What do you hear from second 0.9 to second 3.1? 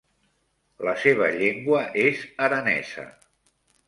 seva llengua és aranesa.